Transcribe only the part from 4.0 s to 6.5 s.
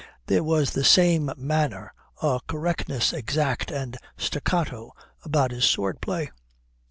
staccato, about this sword play.